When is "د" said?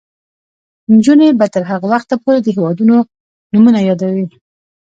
2.41-2.47